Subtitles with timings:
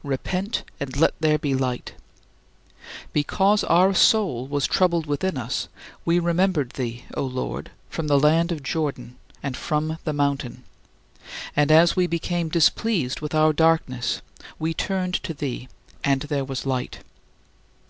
[0.02, 1.92] "Repent, and let there be light.
[3.12, 5.68] Because our soul was troubled within us,
[6.06, 10.64] we remembered thee, O Lord, from the land of Jordan, and from the mountain
[11.54, 14.22] and as we became displeased with our darkness
[14.58, 15.68] we turned to thee,
[16.02, 17.00] "and there was light."